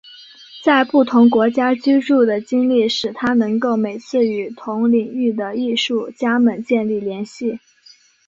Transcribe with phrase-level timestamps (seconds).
[0.63, 7.59] 在不同国家居住的经历使他能够每次与同领域的艺术家们建立联系。